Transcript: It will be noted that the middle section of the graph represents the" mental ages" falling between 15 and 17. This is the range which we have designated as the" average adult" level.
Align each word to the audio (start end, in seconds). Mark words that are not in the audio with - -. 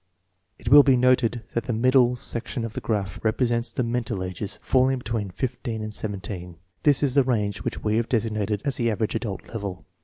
It 0.57 0.69
will 0.69 0.81
be 0.81 0.97
noted 0.97 1.43
that 1.53 1.65
the 1.65 1.73
middle 1.73 2.15
section 2.15 2.65
of 2.65 2.73
the 2.73 2.81
graph 2.81 3.23
represents 3.23 3.71
the" 3.71 3.83
mental 3.83 4.23
ages" 4.23 4.57
falling 4.63 4.97
between 4.97 5.29
15 5.29 5.83
and 5.83 5.93
17. 5.93 6.55
This 6.81 7.03
is 7.03 7.13
the 7.13 7.23
range 7.23 7.59
which 7.59 7.83
we 7.83 7.97
have 7.97 8.09
designated 8.09 8.63
as 8.65 8.77
the" 8.77 8.89
average 8.89 9.13
adult" 9.13 9.47
level. 9.49 9.85